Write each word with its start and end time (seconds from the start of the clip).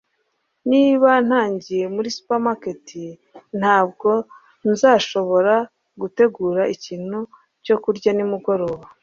Niba 0.71 1.11
ntagiye 1.27 1.85
muri 1.95 2.07
supermarket 2.17 2.87
ntabwo 3.59 4.09
nzashobora 4.69 5.55
gutegura 6.01 6.61
ikintu 6.75 7.19
cyo 7.65 7.75
kurya 7.83 8.11
nimugoroba 8.13 8.85